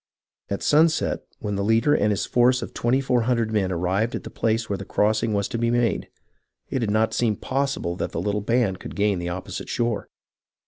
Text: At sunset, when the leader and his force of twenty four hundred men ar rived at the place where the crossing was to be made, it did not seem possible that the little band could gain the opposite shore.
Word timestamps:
At 0.49 0.63
sunset, 0.63 1.21
when 1.37 1.53
the 1.57 1.63
leader 1.63 1.93
and 1.93 2.09
his 2.09 2.25
force 2.25 2.63
of 2.63 2.73
twenty 2.73 2.99
four 3.01 3.21
hundred 3.21 3.51
men 3.51 3.71
ar 3.71 3.77
rived 3.77 4.15
at 4.15 4.23
the 4.23 4.31
place 4.31 4.67
where 4.67 4.79
the 4.79 4.83
crossing 4.83 5.31
was 5.31 5.47
to 5.49 5.59
be 5.59 5.69
made, 5.69 6.09
it 6.71 6.79
did 6.79 6.89
not 6.89 7.13
seem 7.13 7.35
possible 7.35 7.95
that 7.97 8.11
the 8.11 8.19
little 8.19 8.41
band 8.41 8.79
could 8.79 8.95
gain 8.95 9.19
the 9.19 9.29
opposite 9.29 9.69
shore. 9.69 10.09